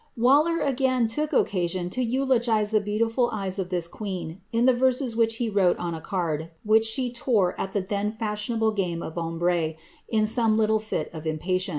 Waller 0.17 0.61
again 0.61 1.05
took 1.05 1.31
occasion 1.31 1.91
to 1.91 2.03
eulogize 2.03 2.71
the 2.71 2.81
beautiful 2.81 3.29
eyes 3.31 3.59
of 3.59 3.69
thii 3.69 3.91
queen, 3.91 4.41
in 4.51 4.65
the 4.65 4.73
verses 4.73 5.15
which 5.15 5.35
he 5.35 5.47
wrote 5.47 5.77
on 5.77 5.93
a 5.93 6.01
canl, 6.01 6.49
which 6.63 6.85
she 6.85 7.11
tore 7.13 7.53
at 7.61 7.73
ikt 7.75 7.89
then 7.89 8.11
fbshionable 8.19 8.75
game 8.75 9.03
of 9.03 9.15
ombre, 9.15 9.75
in 10.09 10.25
some 10.25 10.57
little 10.57 10.79
fit 10.79 11.07
of 11.13 11.27
impatience 11.27 11.67
>— 11.67 11.67
>MS. 11.67 11.69